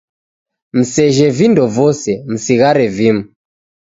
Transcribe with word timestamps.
Msejhe 0.73 1.27
vindo 1.37 1.63
vose, 1.77 2.11
msighare 2.31 2.85
vimu 2.95 3.23